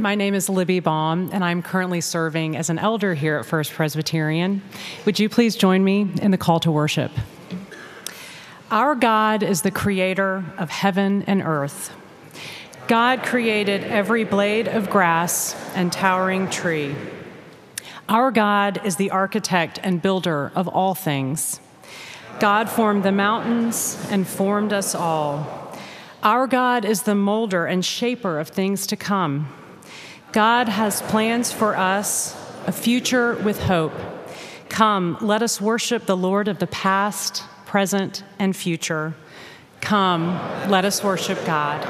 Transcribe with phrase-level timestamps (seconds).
[0.00, 3.74] My name is Libby Baum, and I'm currently serving as an elder here at First
[3.74, 4.62] Presbyterian.
[5.04, 7.12] Would you please join me in the call to worship?
[8.70, 11.94] Our God is the creator of heaven and earth.
[12.88, 16.94] God created every blade of grass and towering tree.
[18.08, 21.60] Our God is the architect and builder of all things.
[22.38, 25.76] God formed the mountains and formed us all.
[26.22, 29.52] Our God is the molder and shaper of things to come.
[30.32, 33.92] God has plans for us, a future with hope.
[34.68, 39.14] Come, let us worship the Lord of the past, present, and future.
[39.80, 40.28] Come,
[40.70, 41.84] let us worship God.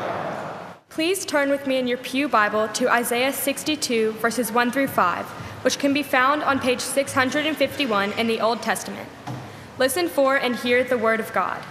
[0.89, 5.27] Please turn with me in your Pew Bible to Isaiah 62, verses 1 through 5,
[5.63, 9.09] which can be found on page 651 in the Old Testament.
[9.79, 11.63] Listen for and hear the word of God.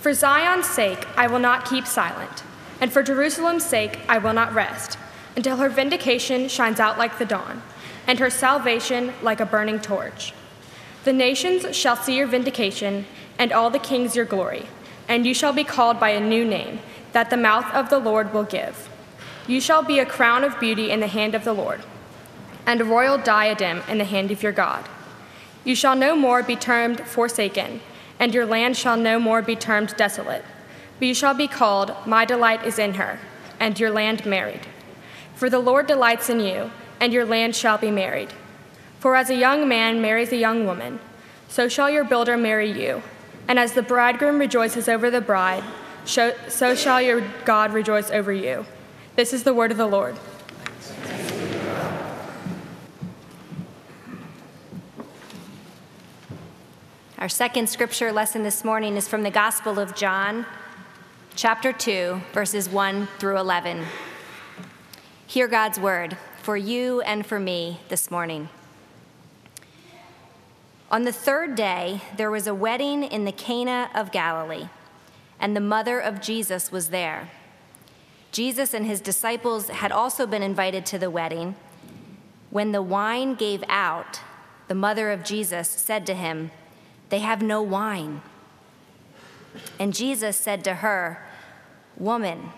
[0.00, 2.42] For Zion's sake, I will not keep silent.
[2.82, 4.98] And for Jerusalem's sake, I will not rest,
[5.36, 7.62] until her vindication shines out like the dawn,
[8.08, 10.34] and her salvation like a burning torch.
[11.04, 13.06] The nations shall see your vindication,
[13.38, 14.66] and all the kings your glory,
[15.08, 16.80] and you shall be called by a new name
[17.12, 18.88] that the mouth of the Lord will give.
[19.46, 21.82] You shall be a crown of beauty in the hand of the Lord,
[22.66, 24.88] and a royal diadem in the hand of your God.
[25.62, 27.80] You shall no more be termed forsaken,
[28.18, 30.44] and your land shall no more be termed desolate
[31.02, 33.18] but you shall be called, My delight is in her,
[33.58, 34.60] and your land married.
[35.34, 38.32] For the Lord delights in you, and your land shall be married.
[39.00, 41.00] For as a young man marries a young woman,
[41.48, 43.02] so shall your builder marry you.
[43.48, 45.64] And as the bridegroom rejoices over the bride,
[46.04, 46.36] so
[46.76, 48.64] shall your God rejoice over you.
[49.16, 50.16] This is the word of the Lord.
[57.18, 60.46] Our second scripture lesson this morning is from the Gospel of John,
[61.34, 63.84] chapter 2, verses 1 through 11.
[65.26, 68.48] Hear God's word for you and for me this morning.
[70.90, 74.68] On the third day, there was a wedding in the Cana of Galilee,
[75.40, 77.30] and the mother of Jesus was there.
[78.30, 81.54] Jesus and his disciples had also been invited to the wedding.
[82.50, 84.20] When the wine gave out,
[84.68, 86.50] the mother of Jesus said to him,
[87.08, 88.20] They have no wine.
[89.78, 91.24] And Jesus said to her,
[91.96, 92.50] Woman,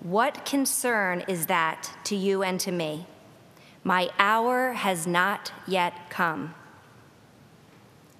[0.00, 3.06] what concern is that to you and to me?
[3.84, 6.54] My hour has not yet come.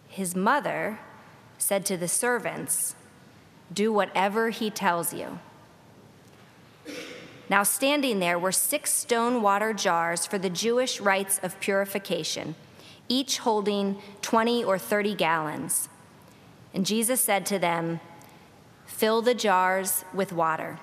[0.09, 0.99] His mother
[1.59, 2.95] said to the servants,
[3.73, 5.39] Do whatever he tells you.
[7.51, 12.55] Now, standing there were six stone water jars for the Jewish rites of purification,
[13.09, 15.89] each holding 20 or 30 gallons.
[16.79, 17.99] And Jesus said to them,
[18.87, 20.79] Fill the jars with water.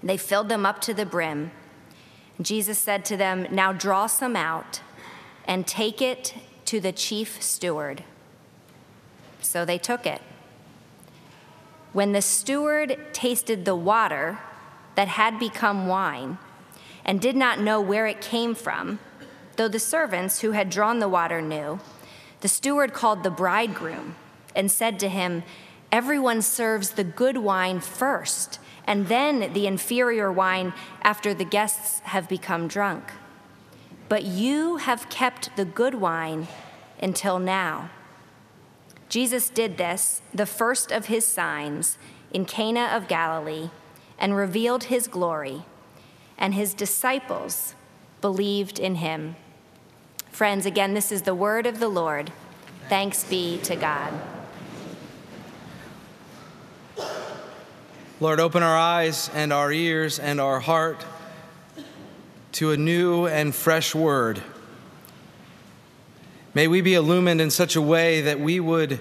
[0.00, 1.50] They filled them up to the brim.
[2.36, 4.80] And Jesus said to them, Now draw some out
[5.44, 6.34] and take it
[6.66, 8.04] to the chief steward.
[9.40, 10.22] So they took it.
[11.92, 14.38] When the steward tasted the water
[14.94, 16.38] that had become wine
[17.04, 19.00] and did not know where it came from,
[19.56, 21.80] though the servants who had drawn the water knew,
[22.40, 24.14] the steward called the bridegroom
[24.54, 25.42] and said to him,
[25.92, 30.72] Everyone serves the good wine first, and then the inferior wine
[31.02, 33.12] after the guests have become drunk.
[34.08, 36.48] But you have kept the good wine
[37.00, 37.90] until now.
[39.08, 41.98] Jesus did this, the first of his signs,
[42.32, 43.70] in Cana of Galilee,
[44.18, 45.64] and revealed his glory,
[46.38, 47.74] and his disciples
[48.20, 49.34] believed in him.
[50.30, 52.32] Friends, again, this is the word of the Lord.
[52.88, 54.12] Thanks be to God.
[58.22, 61.02] Lord, open our eyes and our ears and our heart
[62.52, 64.42] to a new and fresh word.
[66.52, 69.00] May we be illumined in such a way that we would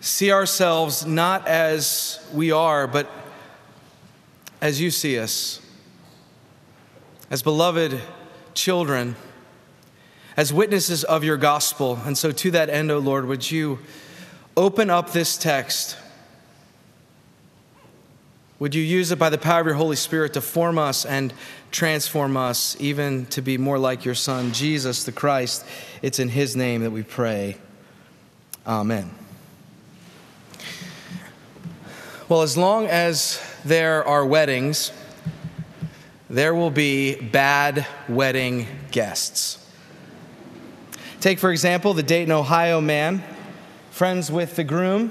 [0.00, 3.08] see ourselves not as we are, but
[4.60, 5.60] as you see us,
[7.30, 8.00] as beloved
[8.54, 9.14] children,
[10.36, 12.00] as witnesses of your gospel.
[12.04, 13.78] And so, to that end, O oh Lord, would you
[14.56, 15.96] open up this text?
[18.62, 21.34] Would you use it by the power of your Holy Spirit to form us and
[21.72, 25.64] transform us, even to be more like your Son, Jesus the Christ?
[26.00, 27.56] It's in His name that we pray.
[28.64, 29.10] Amen.
[32.28, 34.92] Well, as long as there are weddings,
[36.30, 39.58] there will be bad wedding guests.
[41.20, 43.24] Take, for example, the Dayton, Ohio man,
[43.90, 45.10] friends with the groom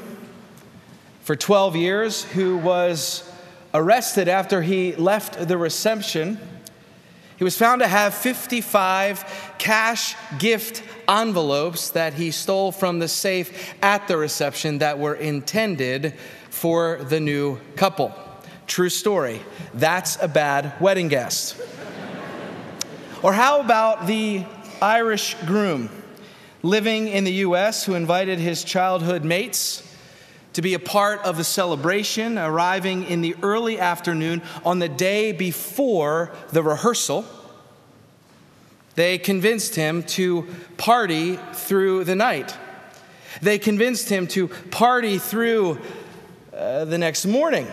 [1.24, 3.28] for 12 years, who was
[3.74, 6.40] arrested after he left the reception.
[7.38, 13.74] He was found to have 55 cash gift envelopes that he stole from the safe
[13.82, 16.14] at the reception that were intended
[16.50, 18.14] for the new couple.
[18.68, 19.42] True story.
[19.74, 21.60] That's a bad wedding guest.
[23.24, 24.46] or how about the
[24.82, 25.90] Irish groom
[26.64, 27.84] living in the U.S.
[27.86, 29.91] who invited his childhood mates?
[30.54, 35.32] To be a part of the celebration, arriving in the early afternoon on the day
[35.32, 37.26] before the rehearsal.
[38.96, 42.58] They convinced him to party through the night.
[43.42, 45.80] They convinced him to party through
[46.54, 47.68] uh, the next morning.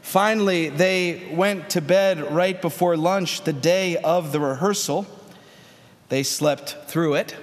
[0.00, 5.06] Finally, they went to bed right before lunch the day of the rehearsal.
[6.08, 7.36] They slept through it,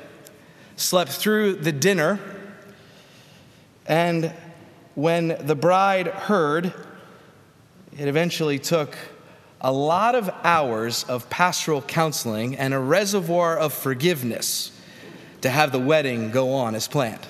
[0.77, 2.19] slept through the dinner
[3.87, 4.33] and
[4.95, 6.73] when the bride heard,
[7.97, 8.97] it eventually took
[9.61, 14.71] a lot of hours of pastoral counseling and a reservoir of forgiveness
[15.41, 17.25] to have the wedding go on as planned.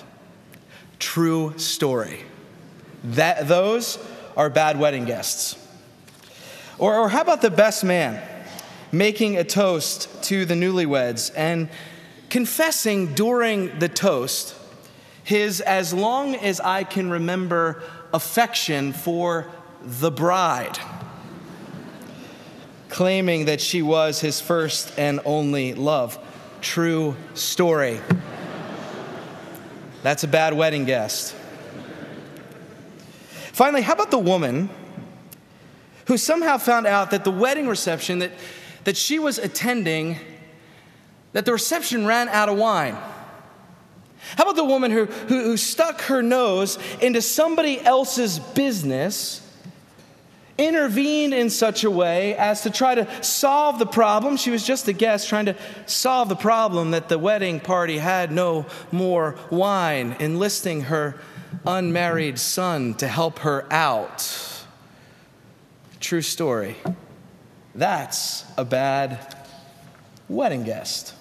[0.99, 2.21] True story.
[3.03, 3.99] That, those
[4.35, 5.57] are bad wedding guests.
[6.77, 8.21] Or, or how about the best man
[8.91, 11.69] making a toast to the newlyweds and
[12.29, 14.55] confessing during the toast
[15.27, 17.83] his, as long as I can remember,
[18.13, 19.45] affection for
[19.83, 20.79] the bride,
[22.87, 26.17] claiming that she was his first and only love.
[26.61, 27.99] True story.
[30.01, 31.35] That's a bad wedding guest.
[33.51, 34.69] Finally, how about the woman
[36.05, 38.31] who somehow found out that the wedding reception that,
[38.85, 40.19] that she was attending,
[41.33, 42.95] that the reception ran out of wine?
[44.35, 49.43] How about the woman who, who, who stuck her nose into somebody else's business?
[50.57, 54.37] intervened in such a way as to try to solve the problem.
[54.37, 55.55] She was just a guest trying to
[55.85, 61.15] solve the problem that the wedding party had no more wine, enlisting her
[61.65, 64.65] unmarried son to help her out.
[65.99, 66.75] True story.
[67.75, 69.35] That's a bad
[70.27, 71.13] wedding guest.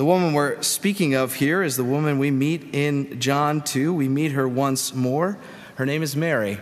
[0.00, 3.92] The woman we're speaking of here is the woman we meet in John 2.
[3.92, 5.36] We meet her once more.
[5.74, 6.58] Her name is Mary,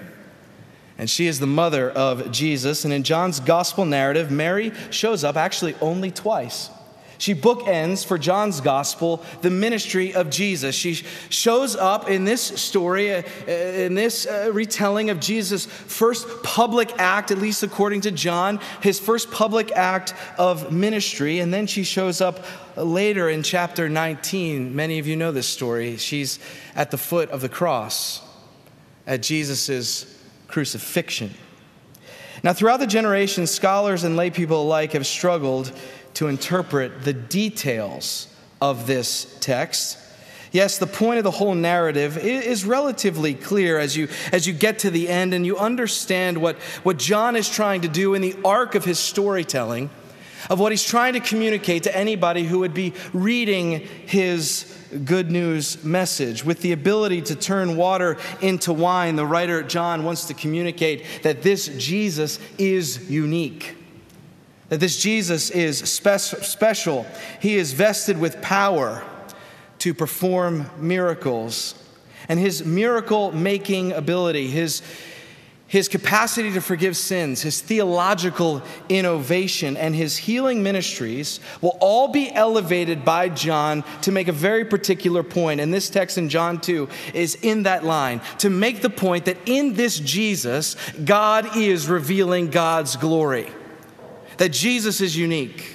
[0.99, 2.85] and she is the mother of Jesus.
[2.85, 6.71] And in John's gospel narrative, Mary shows up actually only twice.
[7.19, 10.75] She bookends for John's gospel the ministry of Jesus.
[10.75, 16.27] She shows up in this story, uh, uh, in this uh, retelling of Jesus' first
[16.45, 21.41] public act, at least according to John, his first public act of ministry.
[21.41, 22.45] And then she shows up
[22.77, 24.75] later in chapter 19.
[24.75, 25.97] Many of you know this story.
[25.97, 26.39] She's
[26.77, 28.23] at the foot of the cross
[29.09, 30.07] at Jesus'
[30.47, 31.35] crucifixion.
[32.45, 35.73] Now, throughout the generations, scholars and lay people alike have struggled
[36.19, 38.27] to interpret the details
[38.61, 39.97] of this text.
[40.51, 44.81] Yes, the point of the whole narrative is relatively clear as you, as you get
[44.81, 48.35] to the end and you understand what, what John is trying to do in the
[48.45, 49.91] arc of his storytelling,
[50.51, 55.85] of what he's trying to communicate to anybody who would be reading his good news
[55.85, 56.45] message.
[56.45, 61.43] With the ability to turn water into wine, the writer John wants to communicate that
[61.43, 63.78] this Jesus is unique
[64.69, 67.07] that this Jesus is spe- special.
[67.41, 69.03] He is vested with power
[69.81, 71.75] to perform miracles.
[72.29, 74.83] And his miracle making ability, his,
[75.67, 78.61] his capacity to forgive sins, his theological
[78.91, 84.67] innovation, and his healing ministries will all be elevated by John to make a very
[84.67, 85.61] particular point.
[85.61, 89.39] And this text in John 2 is in that line to make the point that
[89.47, 93.49] in this Jesus, God is revealing God's glory
[94.39, 95.73] that Jesus is unique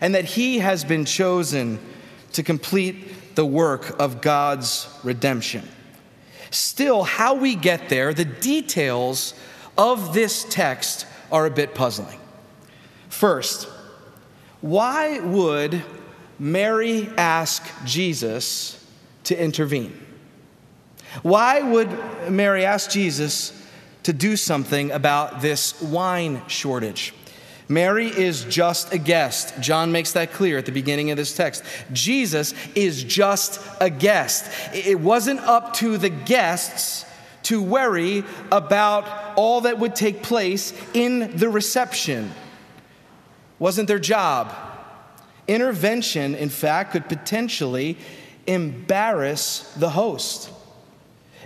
[0.00, 1.78] and that he has been chosen
[2.32, 5.66] to complete the work of God's redemption.
[6.50, 9.34] Still, how we get there, the details
[9.78, 12.18] of this text are a bit puzzling.
[13.08, 13.68] First,
[14.60, 15.82] why would
[16.38, 18.84] Mary ask Jesus
[19.24, 19.98] to intervene?
[21.22, 21.90] Why would
[22.30, 23.62] Mary ask Jesus
[24.04, 27.14] to do something about this wine shortage.
[27.72, 29.54] Mary is just a guest.
[29.60, 31.64] John makes that clear at the beginning of this text.
[31.92, 34.50] Jesus is just a guest.
[34.74, 37.06] It wasn't up to the guests
[37.44, 42.32] to worry about all that would take place in the reception.
[43.58, 44.52] Wasn't their job.
[45.48, 47.96] Intervention, in fact, could potentially
[48.46, 50.50] embarrass the host,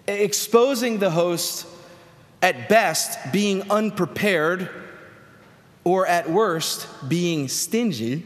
[0.07, 1.67] exposing the host
[2.43, 4.71] at best being unprepared
[5.87, 8.25] or at worst being stingy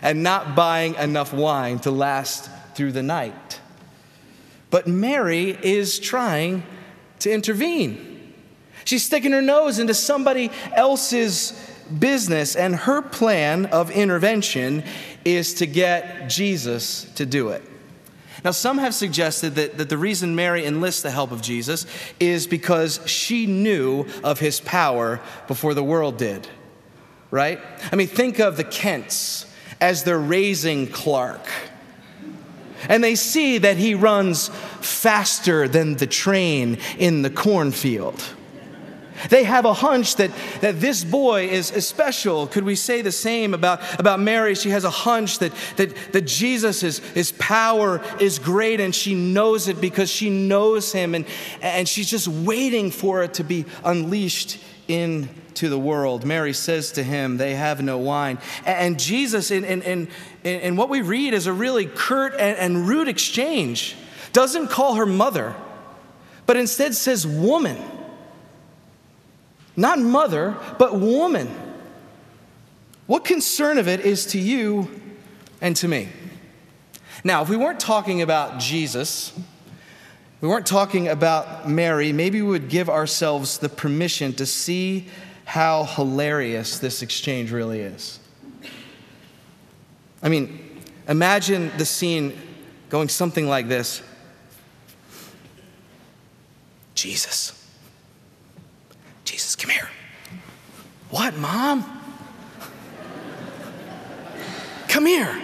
[0.00, 3.60] and not buying enough wine to last through the night.
[4.70, 6.62] But Mary is trying
[7.18, 8.32] to intervene.
[8.84, 11.52] She's sticking her nose into somebody else's
[11.98, 14.84] business, and her plan of intervention
[15.24, 17.64] is to get Jesus to do it.
[18.44, 21.86] Now, some have suggested that, that the reason Mary enlists the help of Jesus
[22.20, 26.46] is because she knew of his power before the world did,
[27.30, 27.60] right?
[27.92, 29.46] I mean, think of the Kents
[29.80, 31.46] as they're raising Clark.
[32.88, 34.48] And they see that he runs
[34.80, 38.22] faster than the train in the cornfield.
[39.28, 40.30] They have a hunch that,
[40.62, 42.46] that this boy is, is special.
[42.46, 44.54] Could we say the same about, about Mary?
[44.54, 49.14] She has a hunch that, that, that Jesus' is, his power is great and she
[49.14, 51.26] knows it because she knows him and,
[51.60, 54.58] and she's just waiting for it to be unleashed
[55.60, 56.24] into the world.
[56.24, 58.38] Mary says to him, They have no wine.
[58.64, 60.08] And Jesus, in, in, in,
[60.42, 63.94] in what we read, is a really curt and, and rude exchange.
[64.32, 65.54] Doesn't call her mother,
[66.46, 67.76] but instead says woman.
[69.76, 71.54] Not mother, but woman.
[73.06, 74.88] What concern of it is to you
[75.60, 76.08] and to me?
[77.22, 79.38] Now, if we weren't talking about Jesus,
[80.40, 85.08] we weren't talking about Mary, maybe we would give ourselves the permission to see
[85.50, 88.20] how hilarious this exchange really is.
[90.22, 92.40] I mean, imagine the scene
[92.88, 94.00] going something like this
[96.94, 97.68] Jesus.
[99.24, 99.88] Jesus, come here.
[101.08, 101.84] What, mom?
[104.86, 105.36] Come here.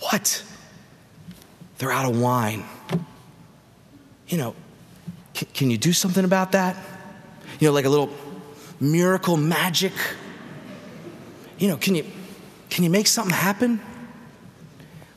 [0.00, 0.42] What?
[1.76, 2.64] They're out of wine.
[4.28, 4.54] You know,
[5.34, 6.74] can, can you do something about that?
[7.58, 8.10] You know, like a little
[8.80, 9.92] miracle magic?
[11.58, 12.04] You know, can you
[12.70, 13.80] can you make something happen?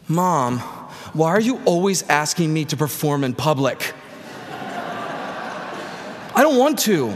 [0.07, 0.60] Mom,
[1.13, 3.93] why are you always asking me to perform in public?
[6.33, 7.13] I don't want to.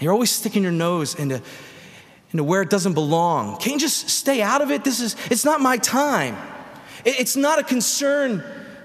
[0.00, 1.40] You're always sticking your nose into,
[2.32, 3.58] into where it doesn't belong.
[3.58, 4.84] Can't you just stay out of it?
[4.84, 6.36] This is, it's not my time.
[7.04, 8.42] It's not a concern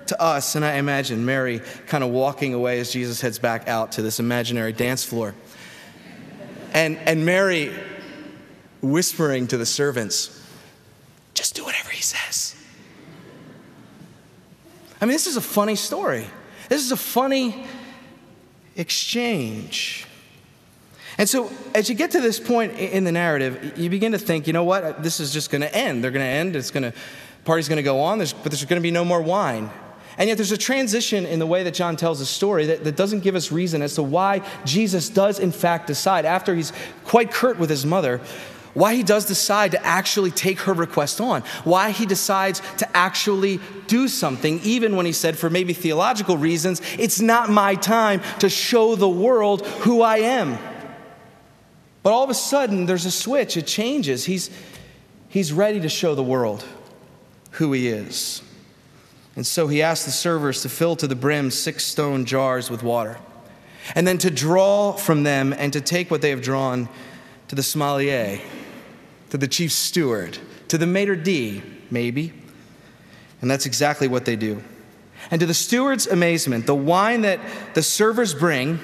[0.10, 0.56] to us.
[0.56, 4.20] And I imagine Mary kind of walking away as Jesus heads back out to this
[4.20, 5.34] imaginary dance floor.
[6.74, 7.74] And, and Mary
[8.82, 10.34] whispering to the servants,
[11.34, 12.56] just do whatever he says.
[15.00, 16.26] I mean, this is a funny story.
[16.70, 17.66] This is a funny
[18.76, 20.06] exchange.
[21.18, 24.46] And so, as you get to this point in the narrative, you begin to think,
[24.46, 25.02] you know what?
[25.02, 26.04] This is just going to end.
[26.04, 26.56] They're going to end.
[26.56, 26.94] It's going to,
[27.44, 29.70] party's going to go on, there's, but there's going to be no more wine.
[30.18, 32.96] And yet, there's a transition in the way that John tells the story that, that
[32.96, 36.74] doesn't give us reason as to why Jesus does, in fact, decide, after he's
[37.06, 38.20] quite curt with his mother,
[38.74, 43.60] why he does decide to actually take her request on, why he decides to actually
[43.88, 48.50] do something, even when he said, for maybe theological reasons, it's not my time to
[48.50, 50.60] show the world who I am.
[52.04, 54.26] But all of a sudden, there's a switch, it changes.
[54.26, 54.50] He's,
[55.28, 56.64] he's ready to show the world
[57.52, 58.44] who he is.
[59.38, 62.84] And so he asked the servers to fill to the brim six stone jars with
[62.84, 63.20] water,
[63.96, 66.90] and then to draw from them and to take what they have drawn
[67.48, 68.42] to the sommelier
[69.30, 70.38] to the chief steward,
[70.70, 72.34] to the maitre d', maybe.
[73.42, 74.64] And that's exactly what they do.
[75.30, 77.40] And to the steward's amazement, the wine that
[77.74, 78.80] the servers bring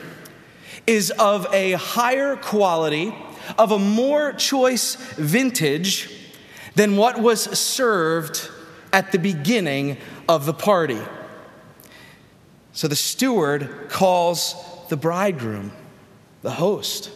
[0.85, 3.15] is of a higher quality,
[3.57, 6.09] of a more choice vintage
[6.75, 8.49] than what was served
[8.91, 10.99] at the beginning of the party.
[12.73, 14.55] So the steward calls
[14.89, 15.71] the bridegroom,
[16.41, 17.11] the host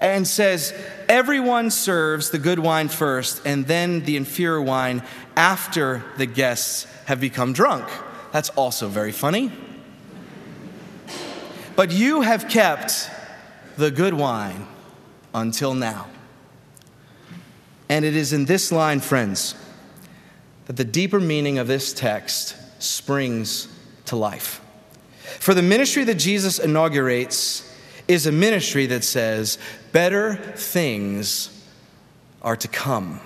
[0.00, 0.74] and says,
[1.08, 5.02] Everyone serves the good wine first, and then the inferior wine
[5.36, 7.86] after the guests have become drunk.
[8.32, 9.52] That's also very funny.
[11.76, 13.10] But you have kept
[13.76, 14.66] the good wine
[15.34, 16.08] until now.
[17.88, 19.54] And it is in this line, friends,
[20.70, 23.66] that the deeper meaning of this text springs
[24.04, 24.60] to life.
[25.40, 27.68] For the ministry that Jesus inaugurates
[28.06, 29.58] is a ministry that says,
[29.90, 31.66] better things
[32.40, 33.18] are to come.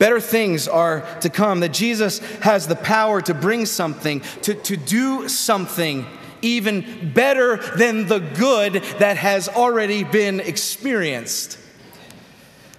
[0.00, 4.76] Better things are to come, that Jesus has the power to bring something, to, to
[4.76, 6.04] do something
[6.42, 11.60] even better than the good that has already been experienced.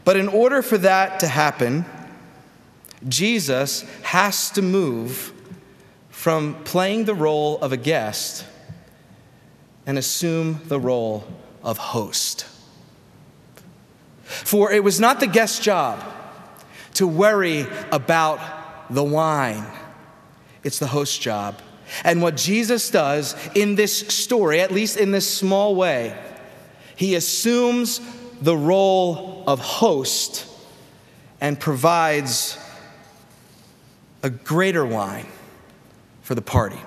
[0.03, 1.86] But in order for that to happen,
[3.07, 5.33] Jesus has to move
[6.09, 8.45] from playing the role of a guest
[9.85, 11.25] and assume the role
[11.63, 12.45] of host.
[14.23, 16.03] For it was not the guest's job
[16.95, 18.39] to worry about
[18.89, 19.65] the wine,
[20.63, 21.61] it's the host's job.
[22.03, 26.15] And what Jesus does in this story, at least in this small way,
[26.95, 28.01] he assumes
[28.41, 30.45] the role of host
[31.41, 32.57] and provides
[34.21, 35.25] a greater wine
[36.21, 36.79] for the party.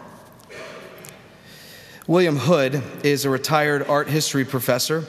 [2.07, 5.05] William Hood is a retired art history professor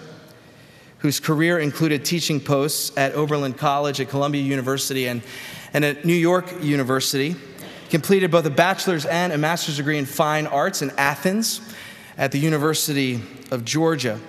[0.99, 5.21] whose career included teaching posts at Oberlin College, at Columbia University, and,
[5.73, 7.35] and at New York University.
[7.89, 11.59] Completed both a bachelor's and a master's degree in fine arts in Athens
[12.17, 14.19] at the University of Georgia.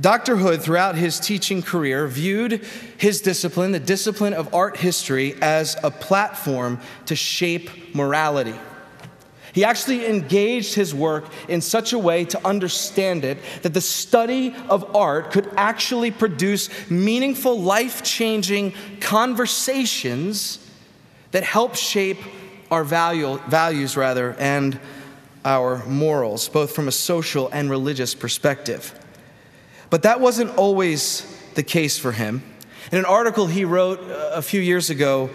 [0.00, 0.36] Dr.
[0.36, 2.62] Hood, throughout his teaching career, viewed
[2.98, 8.54] his discipline, the discipline of art history, as a platform to shape morality.
[9.54, 14.54] He actually engaged his work in such a way to understand it that the study
[14.68, 20.58] of art could actually produce meaningful, life changing conversations
[21.30, 22.18] that help shape
[22.70, 24.78] our value, values rather and
[25.42, 28.94] our morals, both from a social and religious perspective.
[29.90, 31.24] But that wasn't always
[31.54, 32.42] the case for him.
[32.92, 35.30] In an article he wrote uh, a few years ago,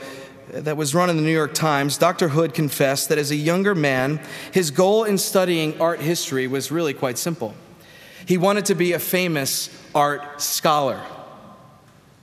[0.54, 2.30] uh, that was run in the New York Times, Dr.
[2.30, 6.94] Hood confessed that as a younger man, his goal in studying art history was really
[6.94, 7.54] quite simple.
[8.26, 11.02] He wanted to be a famous art scholar.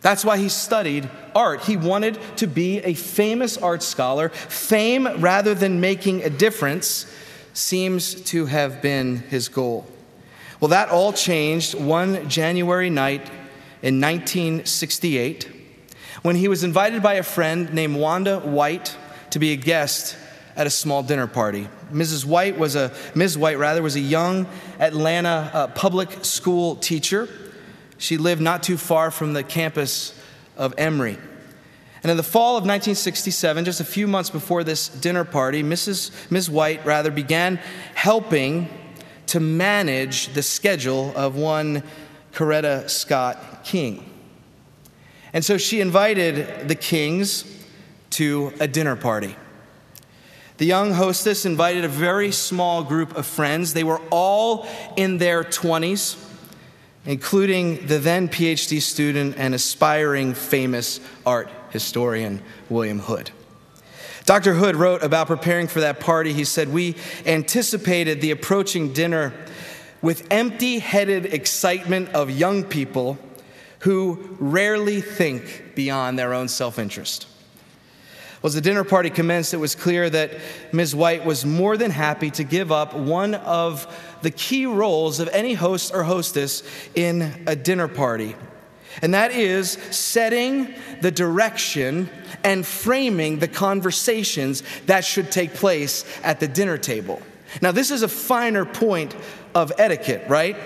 [0.01, 1.63] That's why he studied art.
[1.63, 4.29] He wanted to be a famous art scholar.
[4.29, 7.13] Fame, rather than making a difference,
[7.53, 9.87] seems to have been his goal.
[10.61, 13.21] Well, that all changed one January night
[13.81, 15.49] in 1968
[16.23, 18.97] when he was invited by a friend named Wanda White
[19.31, 20.17] to be a guest
[20.57, 21.69] at a small dinner party.
[21.93, 22.25] Mrs.
[22.25, 23.39] White was a Ms.
[23.39, 24.47] White rather was a young
[24.81, 27.29] Atlanta uh, public school teacher.
[27.99, 30.21] She lived not too far from the campus
[30.57, 31.19] of Emory.
[32.03, 36.11] And in the fall of 1967, just a few months before this dinner party, Mrs.
[36.31, 36.51] Ms.
[36.51, 37.61] White rather began
[37.95, 38.69] helping
[39.29, 41.83] to manage the schedule of one
[42.33, 44.05] Coretta Scott King.
[45.33, 47.45] And so she invited the Kings
[48.11, 49.37] to a dinner party.
[50.57, 53.75] The young hostess invited a very small group of friends.
[53.75, 56.17] They were all in their 20s,
[57.05, 63.31] including the then PhD student and aspiring famous art historian, William Hood.
[64.29, 64.53] Dr.
[64.53, 66.35] Hood wrote about preparing for that party.
[66.35, 69.33] He said, We anticipated the approaching dinner
[70.03, 73.17] with empty headed excitement of young people
[73.79, 77.27] who rarely think beyond their own self interest.
[78.43, 80.33] Well, as the dinner party commenced, it was clear that
[80.73, 80.95] Ms.
[80.95, 83.87] White was more than happy to give up one of
[84.21, 86.63] the key roles of any host or hostess
[86.95, 88.37] in a dinner party.
[89.03, 92.09] And that is setting the direction
[92.45, 97.23] and framing the conversations that should take place at the dinner table.
[97.63, 99.17] Now, this is a finer point
[99.55, 100.57] of etiquette, right?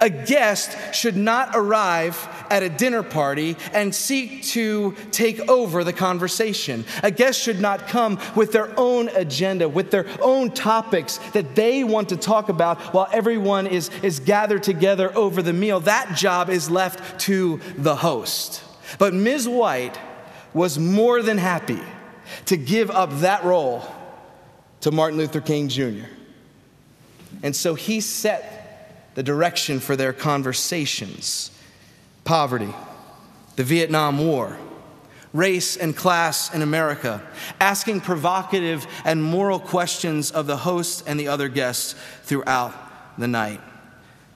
[0.00, 2.16] A guest should not arrive
[2.50, 6.84] at a dinner party and seek to take over the conversation.
[7.02, 11.84] A guest should not come with their own agenda, with their own topics that they
[11.84, 15.80] want to talk about while everyone is, is gathered together over the meal.
[15.80, 18.62] That job is left to the host.
[18.98, 19.48] But Ms.
[19.48, 19.98] White
[20.54, 21.80] was more than happy
[22.46, 23.86] to give up that role
[24.80, 26.06] to Martin Luther King Jr.
[27.42, 28.51] And so he set
[29.14, 31.50] the direction for their conversations
[32.24, 32.72] poverty,
[33.56, 34.56] the Vietnam War,
[35.32, 37.22] race and class in America,
[37.60, 42.74] asking provocative and moral questions of the host and the other guests throughout
[43.18, 43.60] the night.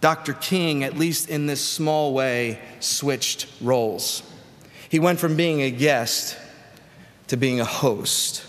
[0.01, 0.35] Dr.
[0.35, 4.23] King, at least in this small way, switched roles.
[4.89, 6.37] He went from being a guest
[7.29, 8.45] to being a host.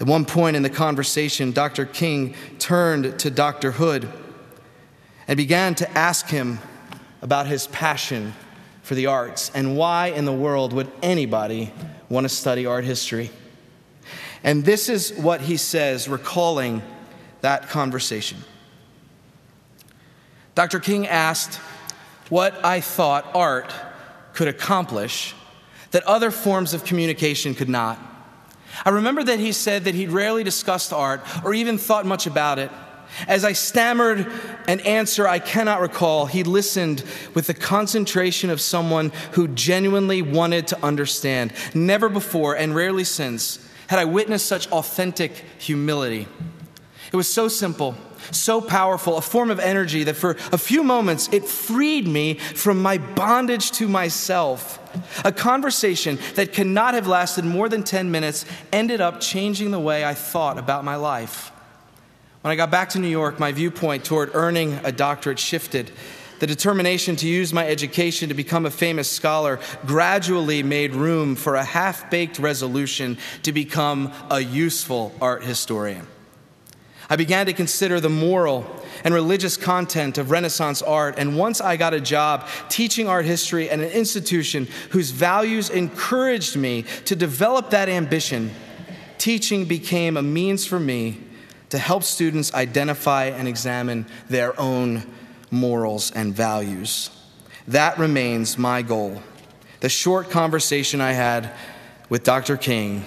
[0.00, 1.86] At one point in the conversation, Dr.
[1.86, 3.72] King turned to Dr.
[3.72, 4.08] Hood
[5.28, 6.58] and began to ask him
[7.22, 8.34] about his passion
[8.82, 11.72] for the arts and why in the world would anybody
[12.08, 13.30] want to study art history.
[14.44, 16.82] And this is what he says, recalling
[17.40, 18.38] that conversation.
[20.54, 20.78] Dr.
[20.78, 21.56] King asked
[22.28, 23.74] what I thought art
[24.34, 25.34] could accomplish
[25.90, 27.98] that other forms of communication could not.
[28.84, 32.58] I remember that he said that he'd rarely discussed art or even thought much about
[32.58, 32.70] it.
[33.28, 34.30] As I stammered
[34.68, 40.66] an answer I cannot recall, he listened with the concentration of someone who genuinely wanted
[40.68, 41.52] to understand.
[41.74, 46.26] Never before, and rarely since, had I witnessed such authentic humility.
[47.12, 47.94] It was so simple,
[48.32, 52.82] so powerful, a form of energy that for a few moments it freed me from
[52.82, 54.80] my bondage to myself.
[55.24, 59.80] A conversation that could not have lasted more than 10 minutes ended up changing the
[59.80, 61.52] way I thought about my life.
[62.46, 65.90] When I got back to New York, my viewpoint toward earning a doctorate shifted.
[66.38, 71.56] The determination to use my education to become a famous scholar gradually made room for
[71.56, 76.06] a half baked resolution to become a useful art historian.
[77.10, 78.64] I began to consider the moral
[79.02, 83.68] and religious content of Renaissance art, and once I got a job teaching art history
[83.68, 88.52] at an institution whose values encouraged me to develop that ambition,
[89.18, 91.25] teaching became a means for me
[91.70, 95.02] to help students identify and examine their own
[95.50, 97.10] morals and values.
[97.68, 99.22] That remains my goal.
[99.80, 101.52] The short conversation I had
[102.08, 102.56] with Dr.
[102.56, 103.04] King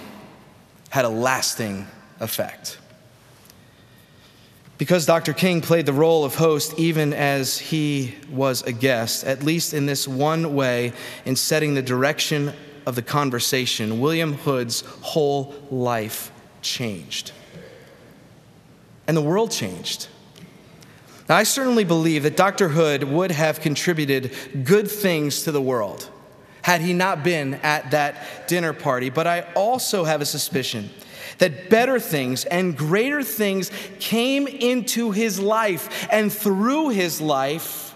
[0.90, 1.86] had a lasting
[2.20, 2.78] effect.
[4.76, 5.32] Because Dr.
[5.32, 9.86] King played the role of host even as he was a guest, at least in
[9.86, 10.92] this one way,
[11.26, 12.52] in setting the direction
[12.86, 17.32] of the conversation, William Hood's whole life changed.
[19.10, 20.06] And the world changed.
[21.28, 22.68] Now, I certainly believe that Dr.
[22.68, 26.08] Hood would have contributed good things to the world
[26.62, 30.90] had he not been at that dinner party, but I also have a suspicion
[31.38, 37.92] that better things and greater things came into his life and through his life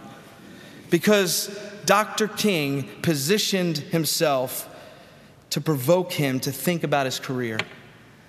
[0.91, 2.27] because Dr.
[2.27, 4.69] King positioned himself
[5.51, 7.61] to provoke him to think about his career,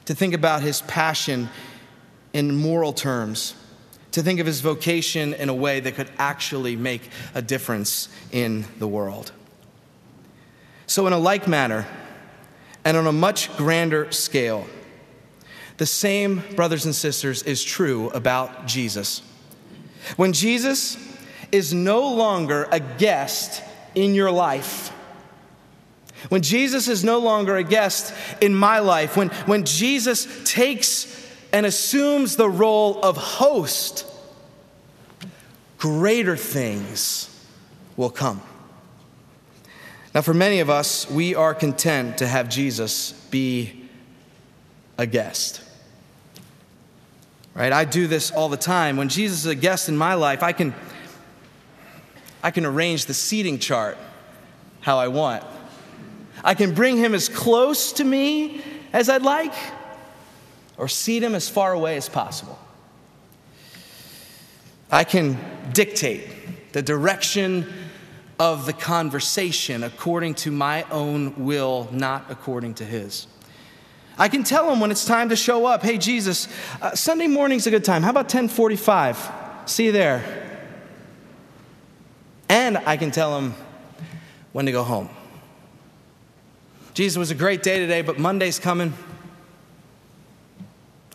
[0.05, 1.49] to think about his passion
[2.35, 3.55] in moral terms,
[4.11, 8.65] to think of his vocation in a way that could actually make a difference in
[8.77, 9.31] the world.
[10.85, 11.87] So, in a like manner,
[12.83, 14.67] and on a much grander scale,
[15.77, 19.21] the same, brothers and sisters, is true about Jesus.
[20.17, 20.97] When Jesus
[21.53, 23.63] is no longer a guest
[23.95, 24.89] in your life,
[26.27, 31.24] when Jesus is no longer a guest in my life, when, when Jesus takes
[31.55, 34.05] and assumes the role of host,
[35.77, 37.29] greater things
[37.95, 38.41] will come.
[40.13, 43.85] Now, for many of us, we are content to have Jesus be
[44.97, 45.61] a guest.
[47.53, 47.71] Right?
[47.71, 48.97] I do this all the time.
[48.97, 50.75] When Jesus is a guest in my life, I can
[52.43, 53.97] I can arrange the seating chart
[54.81, 55.41] how I want.
[56.43, 59.53] I can bring him as close to me as I'd like
[60.77, 62.59] or seat him as far away as possible.
[64.91, 65.37] I can
[65.73, 67.71] dictate the direction
[68.39, 73.27] of the conversation according to my own will, not according to his.
[74.17, 75.83] I can tell him when it's time to show up.
[75.83, 76.47] Hey, Jesus,
[76.81, 78.01] uh, Sunday morning's a good time.
[78.01, 79.31] How about 1045?
[79.65, 80.41] See you there.
[82.47, 83.53] And I can tell him
[84.53, 85.09] when to go home.
[86.93, 88.93] Jesus, was a great day today, but Monday's coming.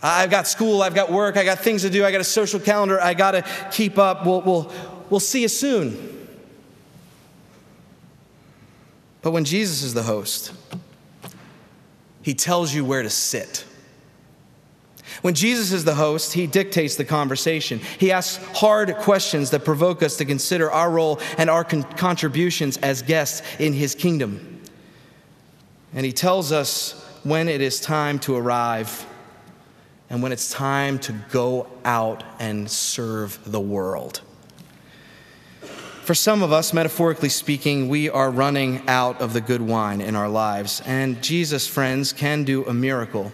[0.02, 2.58] I've got school, I've got work, I got things to do, I got a social
[2.58, 4.24] calendar, I got to keep up.
[4.24, 4.72] We'll, we'll,
[5.10, 6.28] we'll see you soon.
[9.22, 10.52] But when Jesus is the host,
[12.22, 13.64] he tells you where to sit.
[15.20, 17.80] When Jesus is the host, he dictates the conversation.
[17.98, 22.78] He asks hard questions that provoke us to consider our role and our con- contributions
[22.78, 24.62] as guests in his kingdom.
[25.92, 29.06] And he tells us when it is time to arrive
[30.10, 34.20] and when it's time to go out and serve the world.
[36.02, 40.16] For some of us, metaphorically speaking, we are running out of the good wine in
[40.16, 40.82] our lives.
[40.84, 43.32] And Jesus, friends, can do a miracle.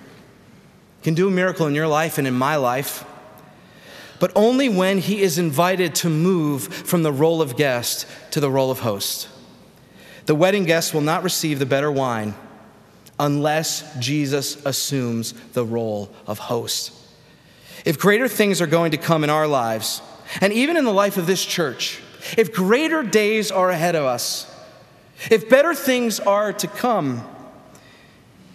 [1.02, 3.06] Can do a miracle in your life and in my life,
[4.20, 8.50] but only when he is invited to move from the role of guest to the
[8.50, 9.28] role of host.
[10.26, 12.34] The wedding guest will not receive the better wine
[13.18, 16.92] unless Jesus assumes the role of host.
[17.84, 20.02] If greater things are going to come in our lives,
[20.40, 22.00] and even in the life of this church,
[22.36, 24.52] if greater days are ahead of us,
[25.30, 27.26] if better things are to come,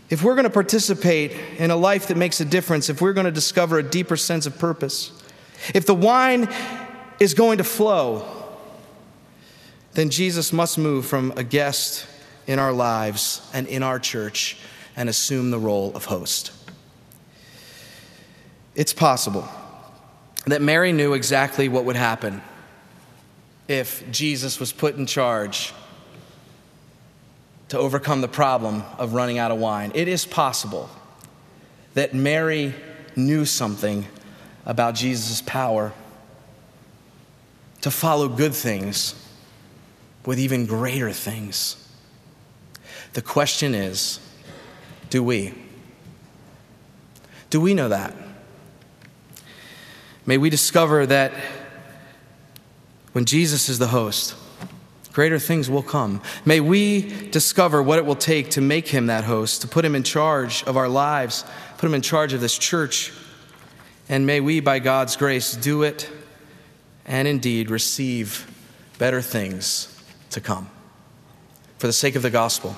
[0.10, 3.26] if we're going to participate in a life that makes a difference, if we're going
[3.26, 5.12] to discover a deeper sense of purpose,
[5.74, 6.50] if the wine
[7.20, 8.26] is going to flow,
[9.94, 12.06] then Jesus must move from a guest
[12.48, 14.58] in our lives and in our church
[14.96, 16.52] and assume the role of host.
[18.76, 19.48] It's possible
[20.46, 22.42] that Mary knew exactly what would happen
[23.68, 25.74] if Jesus was put in charge
[27.70, 29.92] to overcome the problem of running out of wine.
[29.96, 30.90] It is possible
[31.94, 32.74] that Mary
[33.16, 34.06] knew something
[34.66, 35.94] about Jesus' power
[37.82, 39.16] to follow good things
[40.26, 41.81] with even greater things.
[43.14, 44.20] The question is
[45.10, 45.54] do we?
[47.50, 48.16] Do we know that?
[50.26, 51.34] May we discover that
[53.12, 54.36] when Jesus is the host,
[55.12, 56.22] greater things will come.
[56.46, 59.96] May we discover what it will take to make him that host, to put him
[59.96, 61.44] in charge of our lives,
[61.78, 63.12] put him in charge of this church.
[64.08, 66.10] And may we, by God's grace, do it
[67.06, 68.50] and indeed receive
[68.98, 69.94] better things
[70.30, 70.70] to come.
[71.80, 72.78] For the sake of the gospel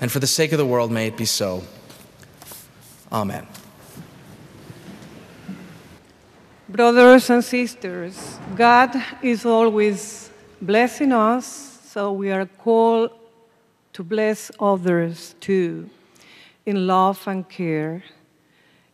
[0.00, 1.62] and for the sake of the world, may it be so.
[3.10, 3.46] Amen.
[6.68, 10.30] Brothers and sisters, God is always
[10.62, 13.10] blessing us, so we are called
[13.92, 15.90] to bless others too,
[16.64, 18.04] in love and care.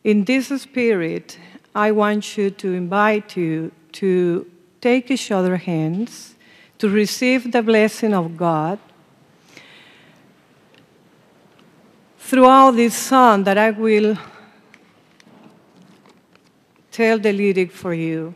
[0.03, 1.37] In this spirit,
[1.75, 4.49] I want you to invite you to
[4.81, 6.35] take each other's hands,
[6.79, 8.79] to receive the blessing of God.
[12.27, 14.17] Throughout this song that I will
[16.91, 18.35] tell the lyric for you.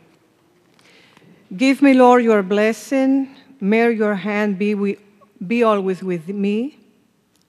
[1.54, 3.36] Give me, Lord, your blessing.
[3.60, 4.98] May your hand be, with,
[5.46, 6.78] be always with me.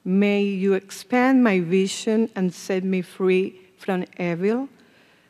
[0.03, 4.67] May you expand my vision and set me free from evil.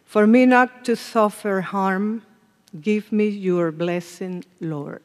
[0.06, 2.24] For me not to suffer harm,
[2.82, 5.04] give me your blessing, Lord.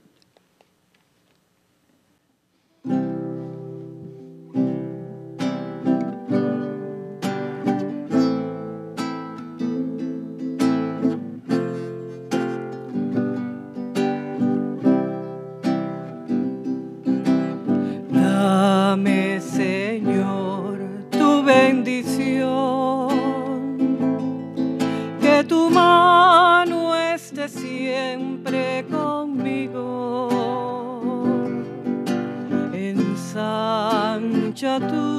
[34.80, 35.17] Tu